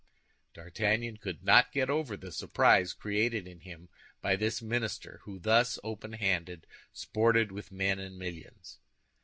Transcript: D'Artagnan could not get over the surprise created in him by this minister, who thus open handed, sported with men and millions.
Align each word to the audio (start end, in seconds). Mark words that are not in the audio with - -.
D'Artagnan 0.55 1.17
could 1.17 1.43
not 1.43 1.71
get 1.71 1.87
over 1.87 2.17
the 2.17 2.31
surprise 2.31 2.91
created 2.91 3.45
in 3.45 3.59
him 3.59 3.87
by 4.19 4.35
this 4.35 4.59
minister, 4.59 5.19
who 5.25 5.37
thus 5.37 5.77
open 5.83 6.13
handed, 6.13 6.65
sported 6.91 7.51
with 7.51 7.71
men 7.71 7.99
and 7.99 8.17
millions. 8.17 8.79